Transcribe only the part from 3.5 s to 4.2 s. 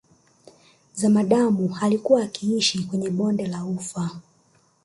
Ufa